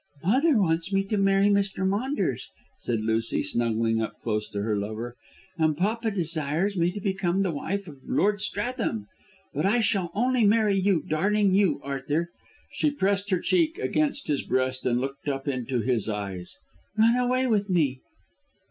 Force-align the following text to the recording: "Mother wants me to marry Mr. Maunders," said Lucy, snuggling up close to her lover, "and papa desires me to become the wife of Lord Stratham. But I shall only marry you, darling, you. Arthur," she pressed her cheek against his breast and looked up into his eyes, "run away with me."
"Mother 0.23 0.57
wants 0.57 0.91
me 0.91 1.03
to 1.09 1.15
marry 1.17 1.45
Mr. 1.47 1.87
Maunders," 1.87 2.49
said 2.79 3.01
Lucy, 3.01 3.43
snuggling 3.43 4.01
up 4.01 4.17
close 4.19 4.49
to 4.49 4.63
her 4.63 4.75
lover, 4.75 5.15
"and 5.59 5.77
papa 5.77 6.09
desires 6.09 6.75
me 6.75 6.91
to 6.93 6.99
become 6.99 7.41
the 7.43 7.51
wife 7.53 7.87
of 7.87 7.97
Lord 8.09 8.39
Stratham. 8.41 9.05
But 9.53 9.67
I 9.67 9.79
shall 9.79 10.09
only 10.15 10.43
marry 10.43 10.73
you, 10.75 11.03
darling, 11.07 11.53
you. 11.53 11.79
Arthur," 11.83 12.31
she 12.71 12.89
pressed 12.89 13.29
her 13.29 13.39
cheek 13.39 13.77
against 13.77 14.27
his 14.27 14.41
breast 14.41 14.87
and 14.87 14.99
looked 14.99 15.29
up 15.29 15.47
into 15.47 15.81
his 15.81 16.09
eyes, 16.09 16.55
"run 16.97 17.15
away 17.15 17.45
with 17.45 17.69
me." 17.69 17.99